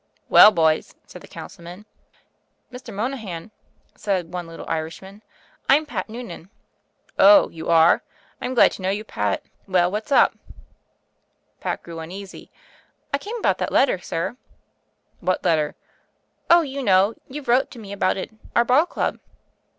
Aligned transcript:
"*Well, 0.29 0.49
boys?' 0.49 0.95
said 1.05 1.21
the 1.21 1.27
Councilman." 1.27 1.85
*Mr. 2.73 2.91
Monahan,' 2.91 3.51
said 3.93 4.33
one 4.33 4.47
little 4.47 4.65
Irishman, 4.67 5.21
'I'm 5.69 5.85
Pat 5.85 6.09
Noonan.'" 6.09 6.49
'Oh, 7.19 7.49
you 7.49 7.69
are. 7.69 8.01
I'm 8.41 8.55
glad 8.55 8.71
to 8.71 8.81
know 8.81 8.89
you, 8.89 9.03
Pat. 9.03 9.43
Well, 9.67 9.91
what's 9.91 10.11
up?' 10.11 10.31
THE 10.31 10.57
FAIRY 11.59 11.73
OF 11.75 11.79
THE 11.83 11.83
SNOWS 11.83 11.83
121 11.83 11.83
"Pat 11.83 11.83
grew 11.83 11.99
uneasy." 11.99 12.51
*I 13.13 13.17
came 13.19 13.37
about 13.37 13.59
that 13.59 13.71
letter, 13.71 13.99
sir.'" 13.99 14.37
*What 15.21 15.43
letter?'" 15.43 15.75
*0h, 16.49 16.67
you 16.67 16.81
know; 16.81 17.13
youVe 17.27 17.47
wrote 17.47 17.69
to 17.69 17.77
mc 17.77 17.91
about 17.91 18.17
it. 18.17 18.31
Our 18.55 18.65
ball 18.65 18.87
club.' 18.87 19.19